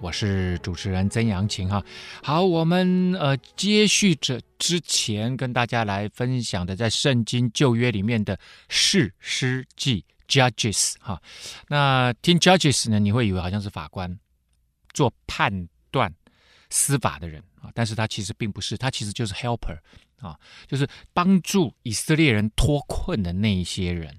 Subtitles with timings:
[0.00, 1.84] 我是主持人曾阳晴哈，
[2.22, 8.38] 好，我们呃接续着之前跟大家来分享的，在圣经旧约里面的
[8.70, 11.20] 士师记 Judges 哈，
[11.68, 14.18] 那听 Judges 呢，你会以为好像是法官
[14.94, 16.12] 做判断
[16.70, 19.76] 司法的人啊，但是他其实并不是，他其实就是 helper
[20.18, 20.34] 啊，
[20.66, 24.18] 就是帮助以色列人脱困的那一些人，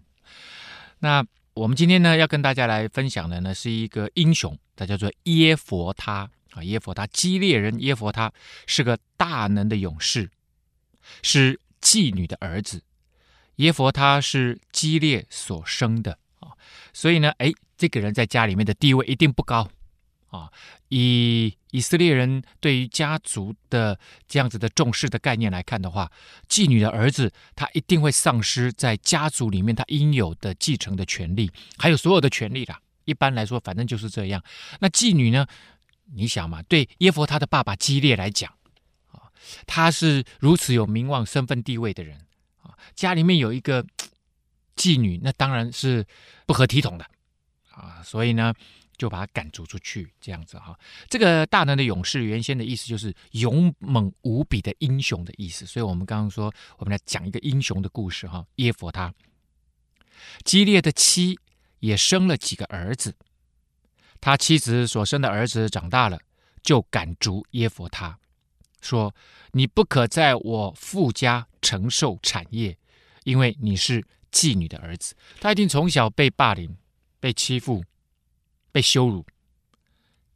[1.00, 1.26] 那。
[1.54, 8.34] 我们今天呢，要跟大家来分享的呢，是一个英雄，他叫做耶佛他啊，耶佛他，基列人耶佛他
[8.66, 10.32] 是个大能的勇士，
[11.22, 12.82] 是妓女的儿子。
[13.58, 16.50] 耶佛他是基列所生的啊，
[16.94, 19.70] 所以呢，哎，这个人在家里面的地位一定不高。
[20.32, 20.50] 啊，
[20.88, 26.10] 以以色列人对于家族的这样子的重视的概念来看的话，
[26.50, 32.82] 妓女的儿子他一定会丧失在家族里面他应有的继承的权利，还有所有的权利啦。
[33.06, 34.44] 一般来说，反正就是这样。
[34.80, 35.46] 那妓女呢？
[36.14, 38.54] 你想嘛，对耶佛他的爸爸基列来讲，
[39.12, 39.32] 啊，
[39.66, 42.18] 他是如此有名望、身份地位的人
[42.62, 43.86] 啊，家里面有一个
[44.76, 46.06] 妓女，那当然是
[46.46, 47.06] 不合体统的
[47.72, 48.54] 啊，所以呢。
[48.98, 50.80] 就把他赶逐出去，这样子哈。
[51.10, 55.66] 这个大能的勇士，原先的意思就是勇猛无比的英雄的意思。
[55.66, 58.46] 所以，我们刚刚说，我们来讲一个英雄的故事哈。
[58.58, 59.12] 耶佛他，
[60.44, 61.40] 基列的妻
[61.82, 63.14] 也生了几个儿子，
[64.22, 66.18] 他妻子所生的儿子长大了，
[66.64, 68.18] 就赶逐耶弗他，
[68.80, 69.14] 说
[69.52, 72.78] ：“你不可在我父家承受产业，
[73.26, 76.76] 因为你是妓女的儿子。”他一定从小被霸凌、
[77.20, 77.84] 被欺负。
[78.74, 79.26] 被羞辱，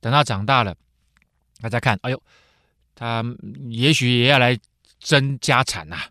[0.02, 0.76] 等他长大了，
[1.62, 2.22] 他再看，哎呦，
[2.94, 3.24] 他
[3.70, 4.60] 也许也要来
[5.00, 6.02] 争家产呐，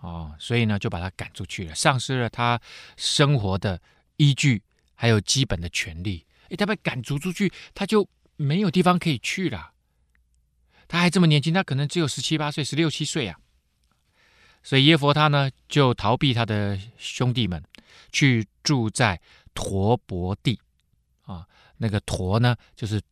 [0.00, 2.60] 哦，所以呢，就把他赶出去了，丧失了他
[2.98, 3.80] 生活的
[4.18, 4.62] 依据，
[5.02, 6.24] 还有基本的权利。
[6.50, 9.72] 诶，他被赶逐出去，他就没有地方可以去了。
[10.86, 13.36] 他还这么年轻，他可能只有十七八岁、十六七岁啊。
[14.62, 17.60] 所以耶佛他呢，就逃避他的兄弟们，
[18.12, 19.20] 去住在
[19.54, 20.60] 陀伯地。
[21.22, 21.48] 啊，
[21.78, 23.02] 那个陀呢，就是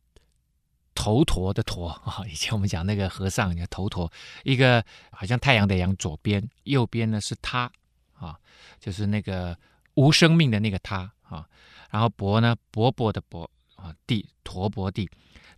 [0.95, 2.23] 头陀的陀啊。
[2.31, 4.09] 以前我们讲那个和尚叫头陀，
[4.45, 4.81] 一个
[5.11, 7.69] 好像太阳的阳，左边，右边呢是他
[8.13, 8.39] 啊，
[8.79, 9.57] 就是那个
[9.95, 11.45] 无生命的那个他啊。
[11.91, 15.07] 然后伯呢，伯伯的伯啊，地陀伯地。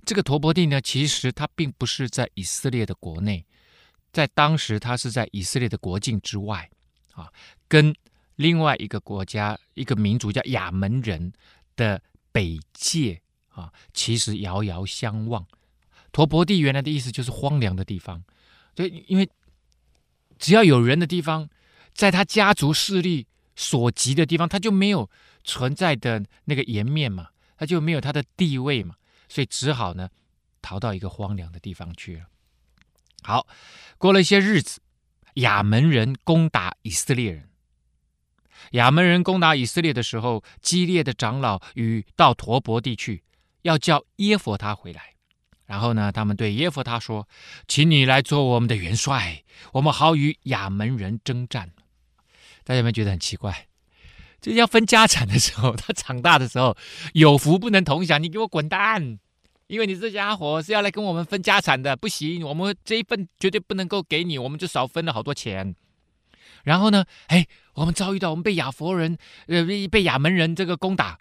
[0.04, 3.46] 这个陀伯地呢，其实它并不是在以色列的国内，
[4.12, 6.70] 在当时它是在以色列的国境之外
[7.14, 7.32] 啊，
[7.70, 7.96] 跟
[8.36, 11.32] 另外一个国家一个民族叫亚门人
[11.78, 12.02] 的。
[12.34, 15.46] 北界啊，其实遥遥相望。
[16.12, 18.24] 陀伯地原来的意思就是荒凉的地方，
[18.74, 19.30] 对，因为
[20.40, 21.48] 只要有人的地方，
[21.94, 25.10] 在他家族势力所及的地方，他就没有
[25.44, 28.96] 存在的那个颜面嘛，他就没有他的地位嘛，
[29.30, 30.10] 所以只好呢
[30.62, 32.26] 逃到一个荒凉的地方去了。
[33.24, 33.48] 好，
[33.98, 34.82] 过了一些日子，
[35.36, 37.50] 亚门人攻打以色列人。
[38.72, 43.24] 亚门人攻打以色列的时候，基列的长老与到陀伯地去，
[43.64, 45.14] 要叫耶弗他回来。
[45.66, 47.28] 然后呢，他们对耶弗他说
[47.68, 49.44] ：“请你来做我们的元帅，
[49.74, 51.72] 我们好与亚门人征战。”
[52.64, 53.68] 大家有没有觉得很奇怪？
[54.42, 56.76] 这要分家产的时候，他长大的时候
[57.14, 59.20] 有福不能同享，你给我滚蛋！
[59.68, 65.74] 因为你这家伙是要来跟我们分家产的，不行，我们这一份绝对不能够给你，我们就少分了好多钱。
[66.64, 71.18] 然后呢，哎，我们遭遇到我们被亚佛人，呃，被亚门人这个攻打，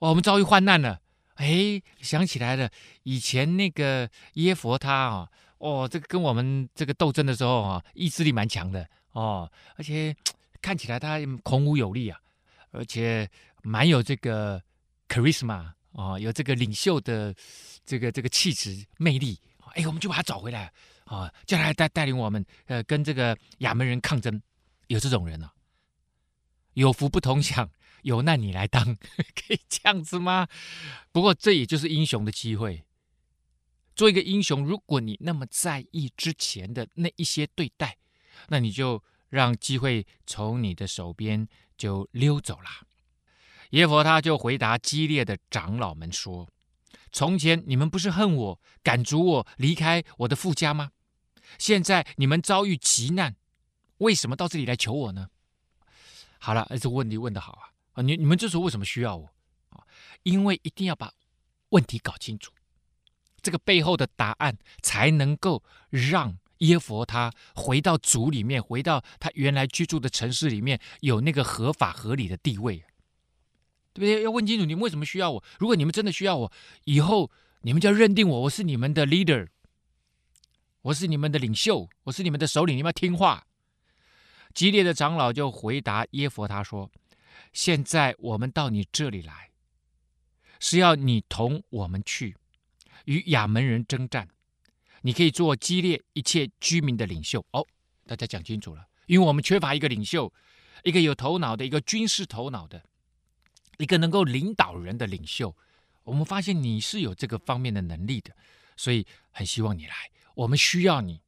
[0.00, 1.00] 哦，我们遭遇患难了。
[1.36, 2.68] 哎，想起来了，
[3.04, 5.28] 以前那个耶佛他啊，
[5.58, 10.14] 哦，这个跟我们这个斗争的时候啊，意志力蛮强的哦，而且
[10.60, 12.18] 看起来他孔武有力啊，
[12.70, 13.28] 而且
[13.62, 14.62] 蛮有这个
[15.08, 17.34] charisma 啊，有这个领袖的
[17.84, 19.38] 这个这个气质魅力。
[19.74, 20.72] 哎，我们就把他找回来
[21.04, 24.42] 啊，叫他带带领我们，呃，跟这个亚门人抗争。
[24.88, 25.52] 有这种人、啊？
[26.74, 27.70] 有福不同享，
[28.02, 28.84] 有难你来当，
[29.34, 30.48] 可以这样子吗？
[31.12, 32.84] 不过这也就是英雄的机会。
[33.94, 37.96] 做一个英雄，如果你那么在意之前的那一些对待，
[38.48, 41.48] 那你就让机会从你的手边
[41.78, 42.68] 就溜走了。
[43.70, 46.48] 耶佛他就回答激烈的长老们说
[47.10, 50.90] ：“从前你们不是恨我，赶逐我离开我的父家吗？
[51.56, 53.36] 现在你们遭遇急难。”
[53.98, 55.28] 为什么到这里来求我呢？
[56.38, 57.70] 好了，这个问题问得好啊！
[57.92, 59.30] 啊，你你们这时候为什么需要我？
[59.68, 59.84] 啊，
[60.22, 61.12] 因为一定要把
[61.68, 62.50] 问题搞清楚，
[63.42, 72.84] 这个背后的答案才能够让耶佛他回到族里面，回到他原来居住的城市里面，有那个合法合理的地位，
[73.92, 74.22] 对不对？
[74.22, 75.44] 要问清楚你们为什么需要我。
[75.58, 76.52] 如果你们真的需要我，
[76.84, 77.30] 以后
[77.62, 79.48] 你们就要认定我，我是你们的 leader，
[80.82, 83.46] 我是你们的领袖，我是你们的首领，你们要听话。
[84.52, 86.90] 基列的长老就回答耶佛他说
[87.52, 89.50] ：“现在我们到你这里来，
[90.58, 92.36] 是要你同我们去
[93.04, 94.28] 与亚门人征战。
[95.02, 97.66] 你可以做激烈一切居民的领袖。”哦，
[98.06, 100.32] 大家讲清楚了，因为我们缺乏一个领袖，
[100.84, 102.84] 一个有头脑的，一个军事头脑的，
[103.78, 105.56] 一个能够领导人的领袖。
[106.04, 108.34] 我们发现你是有这个方面的能力的，
[108.76, 109.94] 所以很希望你来，
[110.34, 111.20] 我们需要你。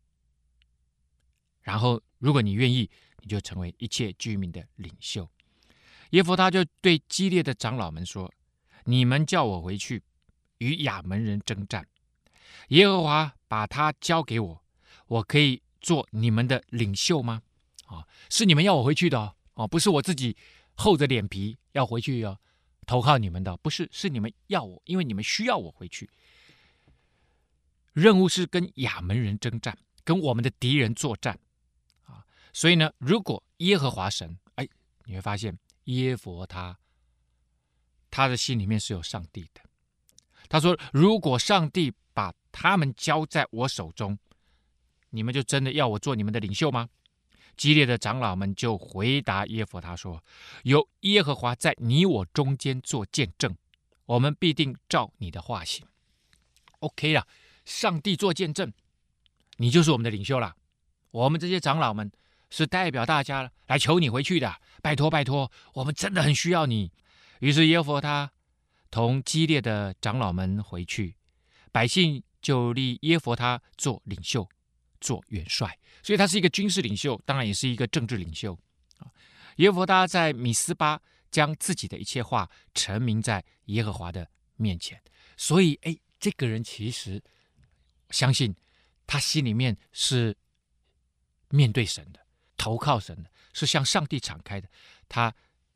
[1.63, 2.91] 然后，如果你愿意。
[3.25, 5.31] 你就成为一切居民的领袖。
[6.11, 8.29] 耶弗他就对激烈的长老们说
[8.85, 10.03] ：“你们叫我回去
[10.59, 11.87] 与亚扪人征战，
[12.69, 14.65] 耶和华把他交给我，
[15.07, 17.43] 我可以做你们的领袖吗？
[17.87, 20.37] 啊，是你们要我回去的哦，不是我自己
[20.75, 22.41] 厚着脸皮要回去要
[22.87, 26.09] 投靠你们的，不是，是你们要我，因为你们需要我回去。
[27.93, 31.39] 任务是跟亚门人征战，跟我们的敌人作战
[32.05, 32.25] 啊。”
[32.55, 34.67] 所以呢，如果耶和华神，哎，
[35.05, 36.79] 你会发现耶弗他，
[38.11, 39.61] 他的心里面是有上帝的。
[40.49, 41.93] 他说：“如果上帝
[42.53, 44.17] 他们交在我手中，
[45.11, 46.89] 你们就真的要我做你们的领袖吗？”
[47.57, 50.23] 激烈的长老们就回答耶弗他说
[50.63, 53.57] ：“有耶和华在你我中间做见证，
[54.07, 55.87] 我们必定照你的话行。
[56.79, 57.27] ”OK 了，
[57.65, 58.73] 上帝做见证，
[59.57, 60.55] 你就是我们的领袖了。
[61.11, 62.13] 我们这些长老们。
[62.55, 66.93] 是代表大家来求你回去的，拜托拜托，我们真的很需要你。
[67.41, 68.31] 于是耶弗他
[68.91, 71.17] 同激烈的长老们回去，
[71.73, 74.47] 百姓就立耶弗他做领袖，
[75.01, 78.53] 做元帅，所以他是一个军事领袖，当然也是一个政治领袖
[78.99, 79.09] 啊。
[79.57, 81.01] 耶弗他在米斯巴
[81.31, 85.01] 将自己的一切话陈明在耶和华的面前，
[85.37, 87.23] 所以哎，这个人其实
[88.11, 88.55] 相信
[89.07, 90.37] 他心里面是
[91.49, 92.21] 面对神的。
[92.59, 94.69] 投靠神的，是向上帝敞开的。
[95.09, 95.35] 他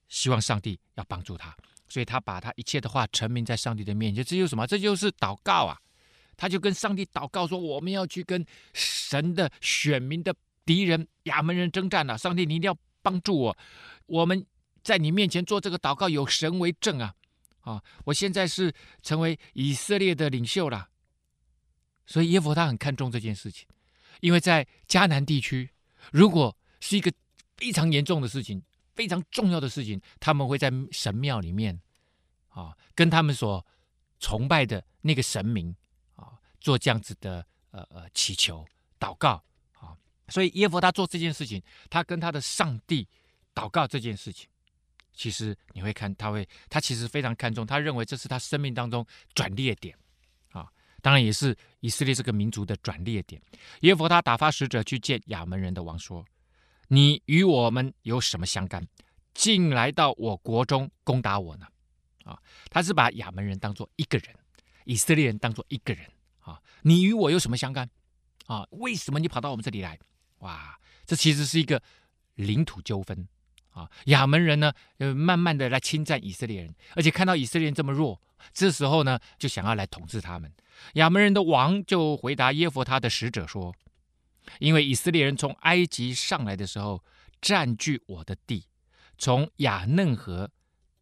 [0.09, 1.53] 希望上帝要帮助他，
[1.89, 4.23] 所以他把他一切的话陈明在上帝的面前。
[4.23, 4.65] 这就是什么？
[4.69, 5.77] 这就是祷告啊！
[6.37, 10.35] 他就跟上帝祷告说：“我们要去跟神的选民的
[10.65, 12.19] 敌人亚扪人征战了。
[12.19, 13.57] 上帝，你一定要帮助我。
[14.07, 14.45] 我们
[14.83, 17.15] 在你面前做这个祷告，有神为证啊！
[17.61, 18.73] 啊，我现在是
[19.03, 20.89] 成为以色列的领袖了。
[22.07, 23.67] 所以耶弗他很看重这件事情，
[24.21, 25.69] 因为在迦南地区，
[26.13, 27.13] 如果是一个
[27.57, 28.63] 非常严重的事情，
[28.95, 30.01] 非常重要的事情。
[30.21, 31.81] 他们会在神庙里面
[32.49, 33.67] 啊，跟他们所
[34.21, 35.75] 崇拜的那个神明，
[36.67, 38.67] 做这样子的呃呃祈求
[38.99, 39.41] 祷告
[39.79, 39.95] 啊。
[40.29, 43.07] 所以耶弗他做这件事情，他跟他的上帝
[43.55, 44.49] 祷告这件事情，
[45.15, 49.97] 其实你会看他会，他其实非常看重，他认为这是他生命当中转捩点
[50.51, 50.67] 啊，
[51.01, 53.41] 当然也是以色列这个民族的转捩点。
[53.83, 56.25] 耶弗他打发使者去见亚扪人的王说。
[56.89, 58.87] 你与我们有什么相干？
[59.35, 61.67] 竟来到我国中攻打我呢？
[62.25, 62.39] 啊，
[62.71, 64.35] 他是把亚扪人当做一个人，
[64.85, 66.05] 以色列人当做一个人。
[66.87, 67.91] 你与我有什么相干？
[68.47, 69.99] 啊，为什么你跑到我们这里来？
[70.39, 71.83] 哇，这其实是一个
[72.37, 73.27] 领土纠纷
[73.71, 73.91] 啊。
[74.05, 80.53] 亚门人呢，呃，慢慢的来侵占以色列人，而且看到以色列人这么弱，这时候呢，就想要来统治他们。
[80.95, 83.75] 亚门人的王就回答耶弗他的使者说。
[84.61, 87.03] 因为以色列人从埃及上来的时候，
[87.41, 88.67] 占据我的地，
[89.19, 90.53] 从亚嫩河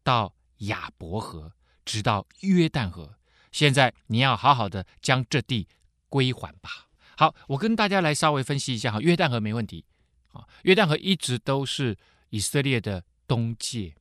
[0.01, 1.53] 到亚伯河，
[1.85, 3.19] 直到约旦河。
[3.55, 5.65] 现在你要好好的将这地
[6.09, 6.89] 归还吧。
[7.15, 8.99] 好，我跟大家来稍微分析一下哈。
[8.99, 9.85] 约旦河没问题
[10.33, 11.97] 啊，约旦河一直都是
[12.31, 13.95] 以色列的东界。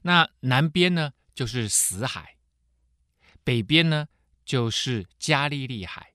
[0.00, 2.36] 那南边呢就是死海，
[3.44, 4.08] 北边呢
[4.46, 6.14] 就是加利利海，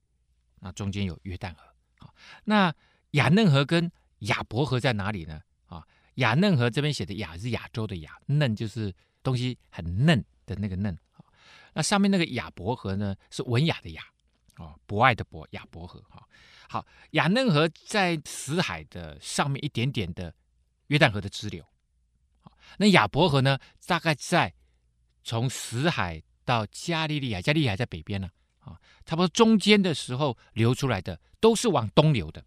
[0.58, 2.12] 那中间有约旦河。
[2.46, 2.74] 那
[3.12, 5.40] 亚嫩河跟亚伯河在哪里呢？
[5.66, 8.92] 啊，亚嫩河这边写的亚是亚洲的亚，嫩就是
[9.22, 10.98] 东西很嫩的那个嫩。
[11.76, 14.02] 那上面那个亚伯河呢，是文雅的雅，
[14.56, 16.02] 哦，博爱的博，亚伯河。
[16.08, 16.26] 哈，
[16.70, 20.34] 好，亚嫩河在死海的上面一点点的
[20.86, 21.62] 约旦河的支流。
[22.78, 24.54] 那亚伯河呢，大概在
[25.22, 28.30] 从死海到加利利海，加利利海在北边呢。
[28.60, 32.42] 啊，差不多中间的时候流出来的都是往东流的，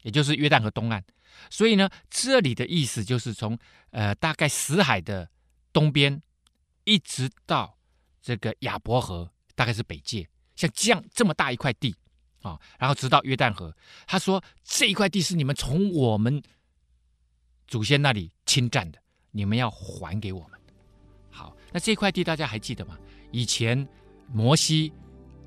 [0.00, 1.04] 也就是约旦河东岸。
[1.50, 3.58] 所以呢，这里的意思就是从
[3.90, 5.28] 呃大概死海的
[5.74, 6.22] 东边，
[6.84, 7.76] 一直到
[8.20, 11.94] 这个亚伯河，大概是北界，像这样这么大一块地
[12.42, 13.74] 啊，然后直到约旦河。
[14.06, 16.42] 他说这一块地是你们从我们
[17.66, 18.98] 祖先那里侵占的，
[19.30, 20.60] 你们要还给我们。
[21.30, 22.98] 好，那这块地大家还记得吗？
[23.30, 23.86] 以前
[24.26, 24.92] 摩西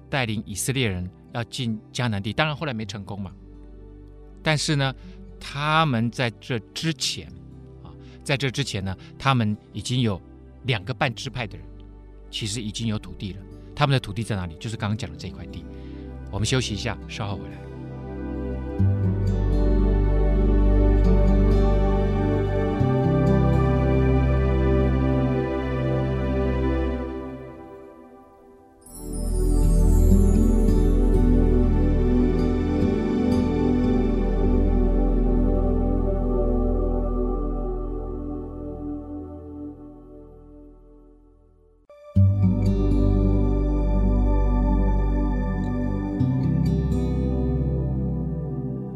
[0.10, 3.34] 带领以色列人要进迦南地，当然后来没成功嘛。
[4.42, 4.94] 但是呢，
[5.40, 7.28] 他们在这之前
[7.84, 7.92] 啊，
[8.24, 10.22] 在这之前呢，他们已经有
[10.64, 11.68] 两个半支派的人，
[12.34, 13.40] 其实已经有土地了。
[13.76, 14.56] 他们的土地在哪里？
[14.60, 15.64] 就是刚刚讲的这块地。
[16.32, 17.63] 我们休息一下，稍后回来。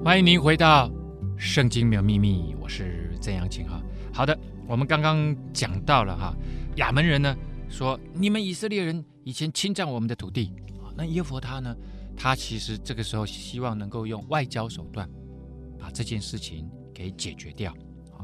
[0.07, 0.87] 欢迎您回到
[1.37, 3.83] 《圣经没有秘密》，我是曾阳晴哈。
[4.13, 6.33] 好的，我们刚刚讲到了哈，
[6.77, 7.35] 亚门人呢
[7.67, 11.75] 说，你们以色列人以前侵占我们的土地啊，那耶弗他呢，
[12.15, 15.09] 他其实这个时候希望能够用外交手段
[15.77, 17.73] 把这件事情给解决掉
[18.17, 18.23] 啊。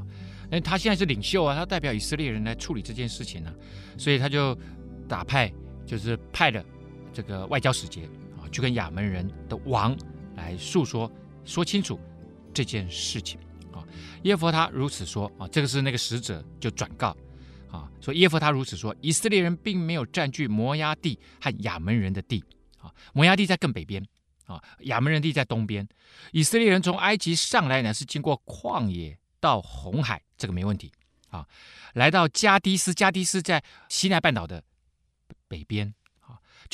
[0.49, 4.57] 那他现在是领袖啊，他代表以色列人来处理这件事情呢，啊，所以他就
[5.05, 5.51] 打派，
[5.85, 6.63] 就是派了
[7.11, 8.03] 这个外交使节
[8.37, 9.93] 啊，去跟亚门人的王
[10.37, 11.11] 来诉说。
[11.45, 11.99] 说清楚
[12.53, 13.39] 这件事情
[13.71, 13.83] 啊！
[14.23, 17.15] 耶弗他如此说啊，这个是那个使者就转告
[17.71, 22.43] 啊，说耶弗他如此说，以色列人并没有占据摩押地和亚门人的地
[22.79, 24.05] 啊，摩押地在更北边
[24.45, 25.87] 啊，亚门人地在东边。
[26.31, 30.91] 以色列人从埃及上来呢，是经过旷野到红海，这个没问题
[31.29, 31.47] 啊，
[31.93, 34.63] 来到加低斯，加低斯在西奈半岛的
[35.47, 35.93] 北边。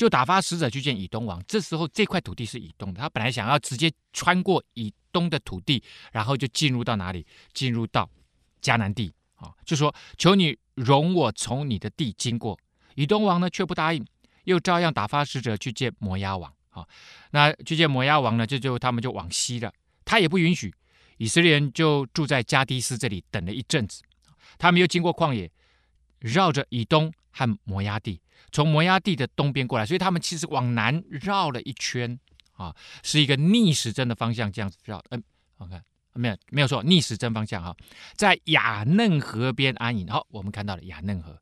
[0.00, 1.44] 就打发使者去见以东王。
[1.46, 7.26] 这时候这块土地是以东的，他本来想要直接穿过以东的土地，然后就进入到哪里？
[7.52, 8.08] 进入到
[8.62, 9.52] 迦南地啊！
[9.62, 12.58] 就说求你容我从你的地经过。
[12.94, 14.02] 以东王呢却不答应，
[14.44, 16.88] 又照样打发使者去见摩押王啊。
[17.32, 19.70] 那去见摩押王呢，这就他们就往西了，
[20.06, 20.74] 他也不允许。
[21.18, 24.00] 以色列人就住在加低斯这里等了一阵子，
[24.56, 25.52] 他们又经过旷野，
[26.20, 28.18] 绕着以东和摩押地。
[28.52, 32.18] 从摩押地的东边过来，所以他们其实往南绕了一圈
[32.52, 35.02] 啊，是一个逆时针的方向这样子绕。
[35.10, 35.22] 嗯，
[35.56, 35.82] 我看
[36.14, 37.76] 没有没有错，逆时针方向哈，
[38.14, 40.06] 在雅嫩河边安营。
[40.08, 41.40] 好，我们看到了雅嫩河，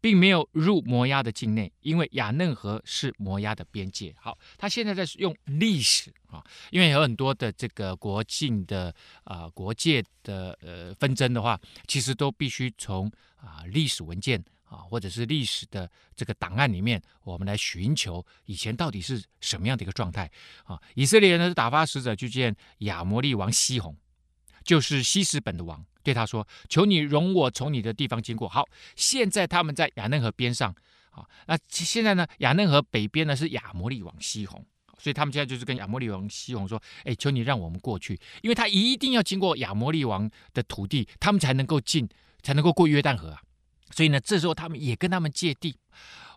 [0.00, 4.14] 并没有入摩押的境内，因为雅嫩河是摩押的边界。
[4.18, 8.92] 好，他现在在用历史啊，因为有很多的这个国境的
[9.24, 14.44] 啊国界的呃纷争的话，其实都必须从啊历史文件。
[14.72, 20.30] 啊，或者是历史的这个档案里面，我们来寻求以前到底是什么样的一个状态
[20.64, 20.80] 啊？
[20.94, 23.94] 以色列人呢是打发使者去见亚摩利王西宏，
[24.64, 30.74] 就是希实本的王，对他说：“求你容我从你的地方经过。”好，现在他们在亚嫩河边上
[31.10, 34.64] 啊，那现在呢，亚嫩河北边呢是亚摩利王西宏，
[34.98, 42.08] 所以他们现在就是跟亚摩利王西宏说：“哎，求你让我们过去，因为他一定要经过亚摩利王的土地，他们才能够进，
[42.42, 43.42] 才能够过约旦河啊。”
[43.94, 45.76] 所以呢，这时候他们也跟他们借地，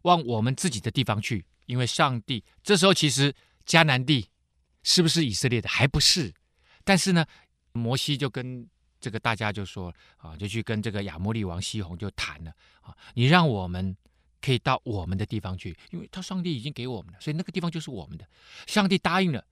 [0.04, 1.46] 往我们自己的地方去。
[1.66, 3.34] 因为上帝这时候其实
[3.66, 4.30] 迦南地
[4.84, 6.32] 是不是以色列的还不是，
[6.84, 7.26] 但是呢，
[7.72, 8.70] 摩西就跟
[9.02, 13.98] 这个大家就说啊，就去跟这个亚摩利王西宏就谈了啊，你让我们
[14.42, 18.30] 可以到我们的地方去，因为他上帝已经给我们了，所以那个地方就是我们的。
[18.68, 19.44] 上帝答应了，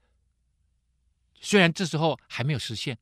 [1.42, 2.96] 虽然这时候还没有实现，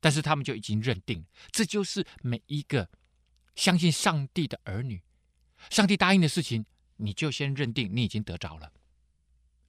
[0.00, 2.88] 但是他们就已经认定，这就是每一个。
[3.54, 5.00] 相信上帝的儿女，
[5.70, 6.64] 上帝答应的事情，
[6.96, 8.72] 你就先认定你已经得着了，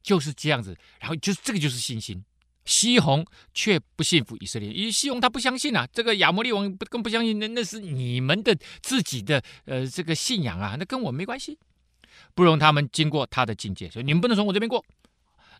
[0.01, 0.77] 就是这样子。
[0.99, 2.23] 然后就是这个就是信心。
[2.65, 3.23] 西红
[3.53, 11.59] 却不信服以色列，因为西红他不相信啊，这个亚摩利王不更不相信，那那是你们的自己的呃这个信仰啊，那跟我没关系，
[12.33, 14.83] 不容他们经过他的境界，所以你们不能从我这边过。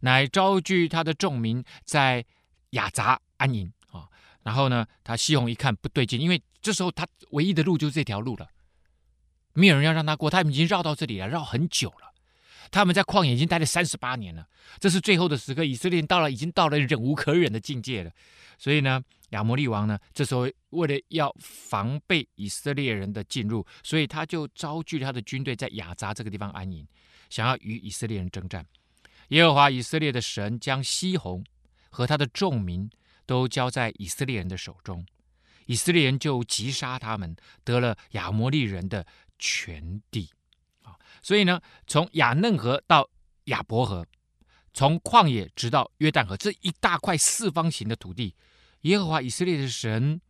[0.02, 2.26] 乃招聚他的众民在
[2.72, 3.72] 亚杂安营。
[4.42, 8.50] 然后呢，他西红一看不对劲，因为这时候他唯一的路就是这条路了，
[9.54, 12.12] 没有人要让他过，他们已经绕到这里了，绕很久了。
[12.72, 14.48] 他们在旷野已经待了三十八年了，
[14.80, 18.12] 这是最后的时刻，以色列到了，已经到了忍无可忍的境界了。
[18.58, 26.84] 所以呢，亚摩利王呢，这时候为了要防备以色列人的进入，所以他就招聚他的军队在亚扎这个地方安营，
[27.30, 28.66] 想要与以色列人征战。
[29.28, 31.44] 耶和华以色列的神将西宏
[31.92, 32.90] 和他的众民。
[33.28, 35.04] 都交在以色列人的手中，
[35.66, 39.06] 以色列人就击杀他们，得了亚摩利人的
[39.38, 40.30] 全地。
[40.84, 43.10] 啊，所以呢，从亚嫩河到
[43.46, 44.06] 亚伯河，
[44.74, 48.36] 从旷野直到约旦河，这一大块四方形的土地，
[48.82, 50.22] 耶和华以色列的神。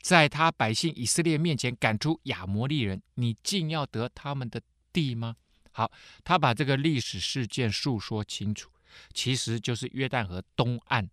[0.00, 4.60] 在他百姓以色列面前赶出亚摩利人，你竟要得他们的
[4.92, 5.36] 地吗？
[5.70, 5.92] 好，
[6.24, 8.68] 他把这个历史事件述说清楚，
[9.14, 11.08] 其实就是约旦河东岸，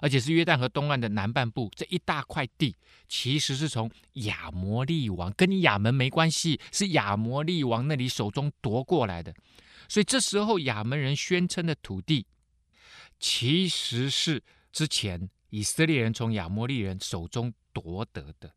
[0.00, 2.74] 而且是约旦河东岸的南半部这一大块地，
[3.08, 9.34] 其实是从亚摩利王跟你亚门没关系，是亚摩利王那里手中夺过来的，
[9.88, 12.26] 所以这时候亚门人宣称的土地，
[13.18, 15.28] 其实是之前。
[15.50, 18.52] 以色列人从亚摩利人手中夺得的，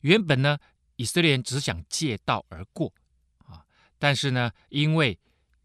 [0.00, 0.56] 原本呢，
[0.94, 2.94] 以色列人只想借道而过
[3.44, 3.66] 啊，
[3.98, 5.18] 但是呢，因为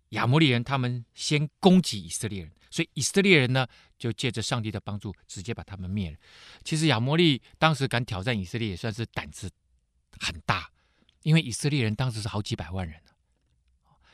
[0.10, 3.65] 亚摩利人他们先攻击以色列人，所以以色列人呢
[4.03, 6.17] 就借着上帝的帮助，直接把他们灭了。
[6.65, 9.50] 其实亚摩利当时敢挑战以色列，也算是胆子
[10.19, 10.69] 很大，
[11.22, 13.01] 因为以色列人当时是好几百万人，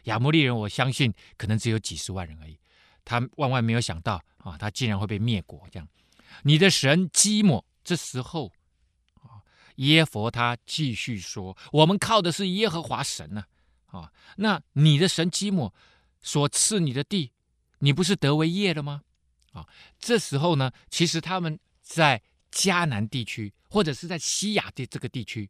[0.03, 2.60] 亚摩利人我相信可能只有几十万人而已，
[3.03, 5.89] 他万万没有想到啊，他竟然会被灭国这样。
[6.43, 8.51] 你的神基抹，这时候
[9.24, 9.41] 啊，
[9.77, 13.46] 耶佛他继续说：“我们靠的是耶和华神呢，
[13.88, 15.74] 啊，那你的神基抹
[16.22, 17.31] 所赐你的地，
[17.79, 19.01] 你不是得为业了吗？
[19.53, 19.68] 啊，
[20.00, 25.50] 这时候呢，其实他们在迦南地区，或者是在西亚的这个地区，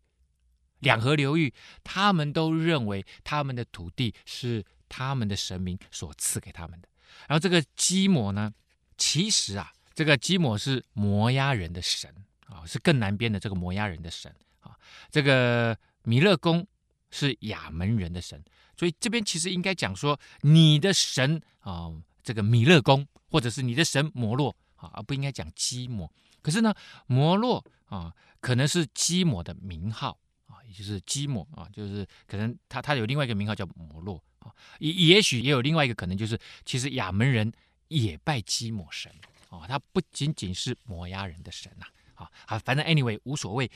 [0.80, 1.54] 两河流域，
[1.84, 6.88] 他们都认为他们的土地是他们的神明所赐给他们的。
[7.28, 8.54] 然后这个基摩呢，
[8.98, 12.10] 其实啊。”这个基摩是摩押人的神
[12.46, 14.72] 啊，是更南边的这个摩押人的神啊。
[15.12, 16.66] 这个米勒公
[17.12, 18.42] 是亚门人的神，
[18.78, 21.92] 所以这边其实应该讲说你的神啊，
[22.30, 26.08] 这个米勒宫或者是你的神摩洛啊，而不应该讲基摩。
[26.44, 26.72] 可是呢，
[27.08, 37.52] 摩洛啊，可能是基摩的名号啊，也就是基摩啊，就是可能他他有另外一个名号叫摩洛啊，也也许也有另外一个可能，就是其实亚门人
[37.88, 39.12] 也拜基摩神。
[39.50, 43.72] 啊，他不仅仅是摩押人的神呐，啊，啊，反正 anyway 无所谓，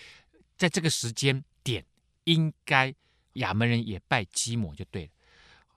[0.56, 1.84] 在这个时间点，
[2.26, 2.94] 应该
[3.34, 5.12] 亚门人也拜基摩就对了。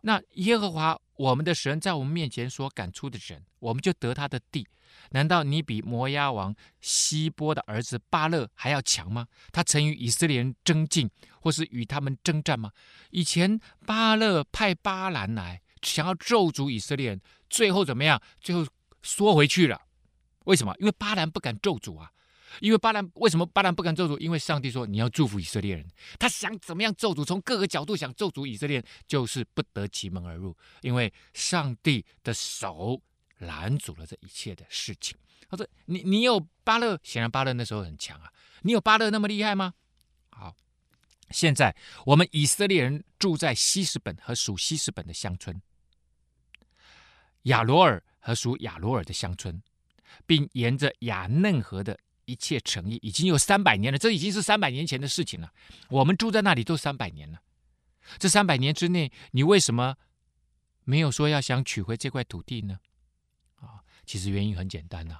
[0.03, 4.67] 那耶和华我们的神在我们面前所赶出的人，我们就得他的地。
[5.11, 9.27] 难道你比摩押王西波的儿子巴勒还要强吗？
[9.53, 12.71] 他曾与以色列人争竞，或是与他们征战吗？
[13.11, 18.21] 以前巴勒派巴兰来，想要咒诅以色列人，最后怎么样？
[18.41, 18.67] 最后
[19.03, 19.83] 缩回去了。
[20.45, 20.75] 为什么？
[20.79, 22.11] 因为巴兰不敢咒诅啊！
[22.61, 24.19] 因为巴兰为什么巴兰不敢咒诅？
[24.19, 25.87] 因为上帝说你要祝福以色列人，
[26.19, 27.25] 他想怎么样咒诅？
[27.25, 33.03] 从各个角度想咒诅以色列人，就是不得其门而入，因为上帝的手
[33.39, 35.17] 拦阻了这一切的事情。
[35.49, 38.33] 他说：“你你有巴勒，显然巴勒那时候很强啊，
[38.63, 39.75] 你有巴勒那么厉害吗？”
[40.31, 40.55] 好，
[41.31, 45.61] 现在我们以色列人住在希实本和属希实本的乡村，
[47.43, 49.63] 亚罗尔和属亚罗尔的乡村。
[50.25, 53.99] 并沿着雅嫩河的一切诚意，已经有三百年了。
[53.99, 55.51] 这已经是三百年前的事情了。
[55.89, 57.41] 我们住在那里都三百年了。
[58.19, 59.97] 这三百年之内，你为什么
[60.85, 62.79] 没有说要想取回这块土地呢？
[63.57, 65.19] 啊，其实原因很简单呐，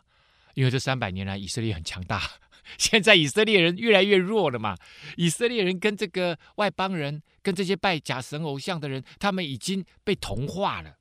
[0.55, 2.23] 因为这三百年来以色列很强大，
[2.79, 4.77] 现在以色列人越来越弱了嘛。
[5.17, 10.99] 以色列人跟这个外邦人，跟这些拜假神偶像的人，他们已经被同化了，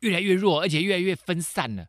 [0.00, 1.88] 越来越弱，而且越来越分散了。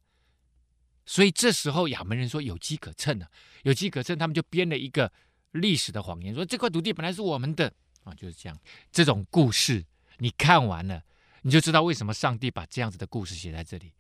[1.06, 3.32] 所以这时候亚门人说有机可乘呢、啊，
[3.64, 5.12] 有机可乘，他们就编了一个
[5.52, 8.58] 历史的谎言，说这块土地本来是我们的啊，就是这样。
[8.92, 9.84] 这种故事
[10.20, 11.04] 你看完了，
[11.42, 13.92] 你就知道为什么上帝把这样子的故事写在这里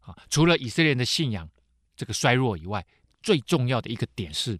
[0.00, 0.16] 啊。
[0.28, 1.48] 除了以色列人的信仰
[1.96, 2.84] 这个衰弱以外，
[3.22, 4.58] 最重要的一个点是，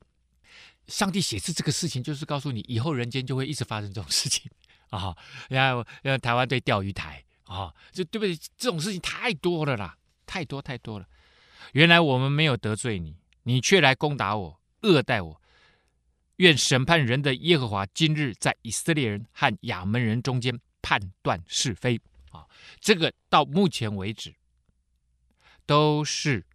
[0.86, 4.50] 上帝写字这个事情，就是告诉你以后人间就会一直发生这种事情
[4.90, 5.16] 啊。
[5.48, 8.36] 然后，然后台湾对钓鱼台啊，这对不对？
[8.56, 11.06] 这种事情太多了啦，太多太多了。
[11.72, 15.42] 原来我们没有得罪你，你却来攻打我，恶待我。
[16.36, 22.00] 愿审判人的耶和华今日在以色列人和亚门人中间判断是非。
[22.30, 22.46] 啊，
[22.78, 24.34] 这个到目前为止
[25.66, 26.46] 都是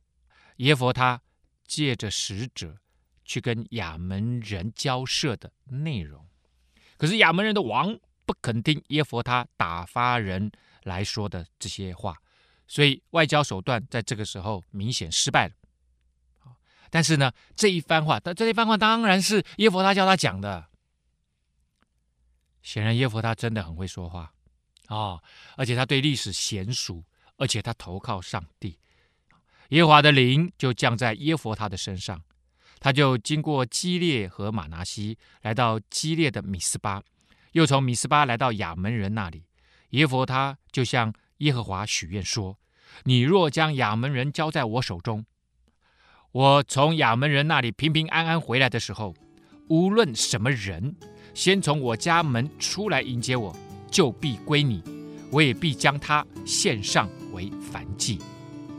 [0.58, 1.21] 耶弗他
[1.65, 2.78] 借着使者
[3.26, 6.26] 去跟亚门人交涉的内容。
[6.97, 10.52] 可是亚门人的王不肯听耶弗他打发人
[10.84, 12.21] 来说的这些话。
[12.73, 15.53] 所以外交手段在这个时候明显失败了，
[16.89, 20.65] 但是呢，这一番话，但这一番话当然是耶弗他教他讲的。
[22.63, 24.33] 显然耶弗他真的很会说话
[24.88, 25.21] 啊，
[25.55, 27.03] 而且他对历史娴熟，
[27.38, 28.79] 而且他投靠上帝。
[29.69, 32.23] 耶和华的灵就降在耶弗他的身上，
[32.79, 37.03] 他就经过基列和玛拿西，来到基列的米斯巴，
[37.51, 39.45] 又从米斯巴来到亚门人那里。
[39.89, 42.57] 耶弗他就向耶和华许愿说
[43.03, 45.25] ：“你若将亚门人交在我手中，
[46.32, 49.13] 我从亚门人那里平平安安回来的时候，
[49.67, 50.95] 无论什么人
[51.34, 53.56] 先从我家门出来迎接我，
[53.91, 54.82] 就必归你，
[55.32, 58.19] 我也必将他献上为燔祭。”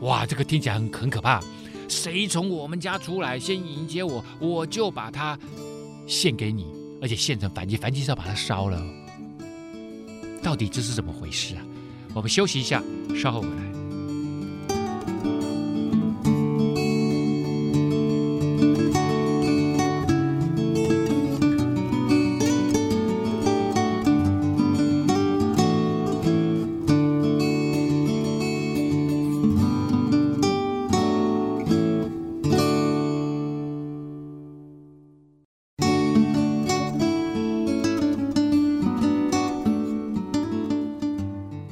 [0.01, 1.41] 哇，这个听起来很很可怕。
[1.87, 5.37] 谁从我们家出来先迎接我，我就把他
[6.07, 6.65] 献给你，
[7.01, 8.83] 而且献成燔祭，燔祭是要把它烧了。
[10.43, 11.63] 到底这是怎么回事啊？
[12.13, 12.83] 我们休息一下，
[13.15, 13.64] 稍后回来。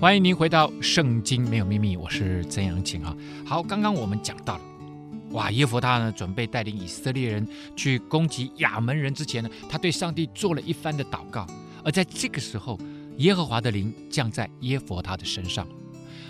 [0.04, 3.16] 欢迎您回到《圣经没有秘密》，我是曾阳晴哈。
[3.46, 4.64] 好，刚刚我们讲到了，
[5.32, 11.48] 哇，耶弗他呢准备带领以色列人去攻击亚门人之前呢，他对上帝做了一番的祷告。
[11.86, 12.78] 而在这个时候，
[13.20, 15.66] 耶和华的灵降在耶弗他的身上。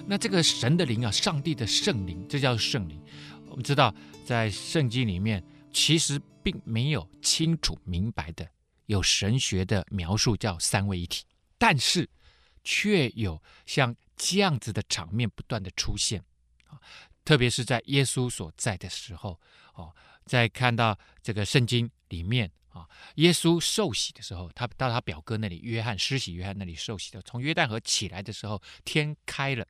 [0.06, 3.02] 那这个神的灵啊，上帝的圣灵，这叫圣灵。
[3.50, 3.92] 我们知道，
[4.24, 8.48] 在圣经里面其实并没有清楚明白的
[8.86, 11.24] 有神学的描述，叫三位一体，
[11.58, 12.08] 但是。
[12.64, 16.24] 却有像这样子的场面不断的出现
[16.68, 16.80] 啊，
[17.26, 19.40] 特别是在耶稣所在的时候
[19.74, 19.94] 哦，
[20.26, 29.68] 在看到这个圣经里面啊，耶稣受洗的时候，他到他表哥那里，约翰施洗约翰那里受洗的，从约旦河起来的时候，天开了，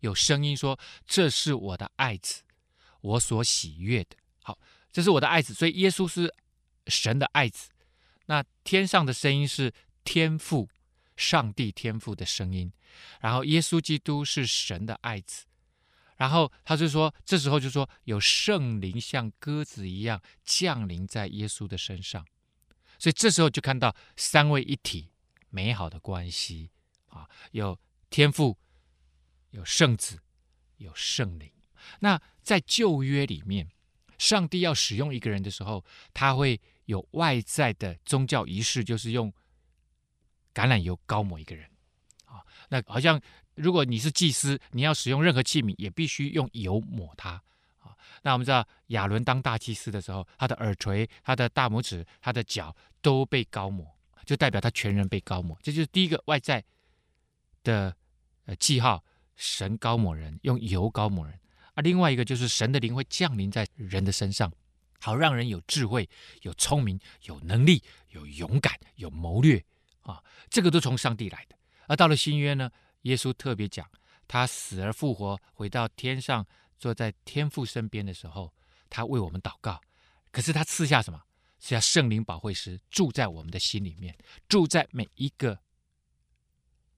[0.00, 2.42] 有声音说：“这是我的爱子，
[3.00, 4.58] 我所喜悦的。”好，
[4.92, 6.32] 这是我的爱子，所以耶稣是
[6.86, 7.70] 神的爱子。
[8.26, 9.72] 那天上的声音是
[10.04, 10.68] 天父。
[11.18, 12.72] 上帝天父的声音，
[13.20, 15.46] 然后耶稣基督是神的爱子，
[16.16, 22.24] 然后他就说，这时候就说有圣灵像鸽子一样降临在耶稣的身上，
[23.00, 25.10] 所以这时候就看到三位一体
[25.50, 26.70] 美好的关系
[27.08, 27.76] 啊，有
[28.08, 28.56] 天父，
[29.50, 30.20] 有圣子，
[30.76, 31.50] 有圣灵。
[31.98, 33.68] 那在旧约里面，
[34.18, 39.34] 上帝要使用一个人的时候，他会有外在的宗教仪式，就是用。
[40.54, 41.68] 橄榄油膏抹一个人，
[42.24, 43.20] 啊，那好像
[43.54, 47.30] 如果你是祭司，你要使用任何器皿，也必须用油抹它，
[47.78, 53.86] 啊，那我们知道亚伦当大祭司的时候，他的耳垂、他的大拇指、他的脚都被膏抹，
[54.24, 56.64] 就代表他全人被膏抹，这就是第一个外在
[57.62, 57.94] 的
[58.46, 59.04] 呃记号，
[59.36, 61.38] 神膏抹人，用油膏抹人，
[61.74, 64.52] 啊，另外一个就是神的灵会降临在人的身上，
[65.00, 66.08] 好让人有智慧、
[66.42, 69.64] 有聪明、有能力、有勇敢、有谋略。
[70.12, 71.56] 啊，这个都从上帝来的。
[71.86, 72.70] 而到了新约呢，
[73.02, 73.88] 耶稣特别讲，
[74.26, 76.46] 他死而复活，回到天上，
[76.78, 78.52] 坐在天父身边的时候，
[78.90, 79.80] 他为我们祷告。
[80.30, 81.22] 可是他赐下什么？
[81.58, 84.16] 赐下圣灵保惠师，住在我们的心里面，
[84.48, 85.58] 住在每一个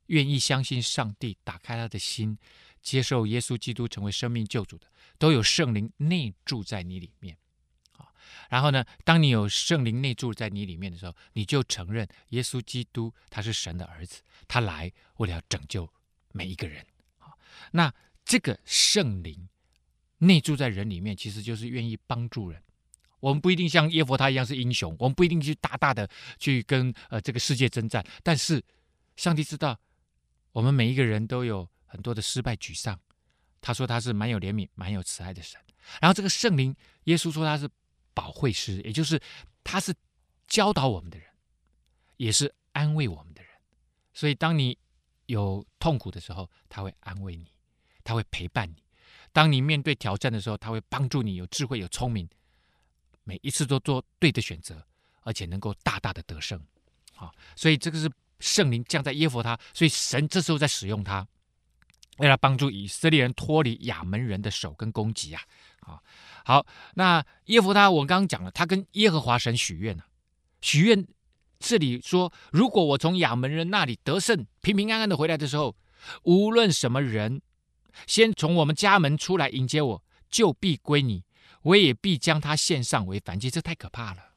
[0.07, 2.37] 愿意相信上帝、打开他的心，
[2.83, 4.87] 接受耶稣基督成为生命救主的，
[5.19, 7.39] 都有圣灵内住在你里面。
[8.51, 15.89] 然后呢，当你有圣灵内住在你里面的时候，你就承认耶稣基督他是神的儿子，他来为了要拯救
[16.33, 16.85] 每一个人。
[17.71, 19.49] 那这个圣灵
[20.19, 22.61] 内住在人里面，其实就是愿意帮助人。
[23.21, 28.61] 我们不一定像耶佛他一样是英雄，我们不一定去大大的去跟呃这个世界征战，但是
[29.15, 29.79] 上帝知道
[30.51, 32.99] 我们每一个人都有很多的失败沮丧。
[33.61, 35.61] 他说他是蛮有怜悯、蛮有慈爱的神。
[36.01, 37.71] 然后这个圣灵，耶稣说他是。
[38.21, 39.19] 保惠师，也就是
[39.65, 39.95] 他是
[40.47, 41.27] 教导我们的人，
[42.19, 43.51] 也是安慰我们的人。
[44.13, 44.77] 所以，当你
[45.25, 47.51] 有痛苦的时候，他会安慰你，
[48.05, 48.75] 他会陪伴你；
[49.33, 52.29] 当你面对挑战的时候，他会帮助你有智慧、有聪明，
[53.25, 54.87] 每一次都做对的选择，
[55.23, 56.63] 而且能够大大的得胜。
[57.15, 61.27] 好，所以这个是圣灵降在耶弗他，所以神这时候在使用他，
[62.21, 65.43] 为了帮助以色列人脱离亚门人的手跟攻击啊！
[65.81, 66.01] 啊。
[66.45, 70.09] 好，那耶弗他，我刚刚讲了，他跟耶和华神许愿呢、啊。
[70.61, 71.07] 许愿
[71.59, 75.75] 这里说，如果我从亚门人那里得胜，平平安安的回来的时候，
[76.25, 77.41] 无论什么人
[78.07, 81.25] 先从我们家门出来迎接我，就必归你，
[81.63, 83.49] 我也必将他献上为燔祭。
[83.51, 84.35] 这太可怕了！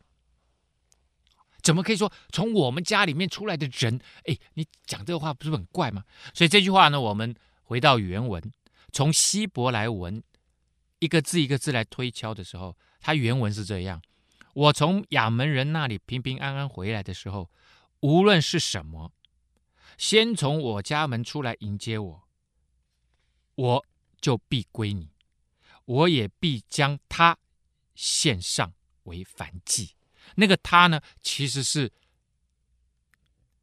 [1.62, 4.00] 怎么可以说从我们家里面出来的人？
[4.26, 6.04] 哎，你讲这个话不是很怪吗？
[6.34, 8.52] 所以这句话呢，我们回到原文，
[8.92, 10.24] 从希伯来文。
[11.00, 14.02] 一个字一个字来推敲的时候，他原文是这样：
[14.54, 17.52] 我从亚门人那里平平安安回来的时候，
[18.00, 19.12] 无论是什么，
[19.98, 22.28] 先从我家门出来迎接我，
[23.56, 23.86] 我
[24.22, 25.10] 就必归你，
[25.84, 27.38] 我也必将他
[27.96, 28.74] 献上
[29.04, 29.96] 为燔祭。
[30.36, 31.92] 那个他呢，其实是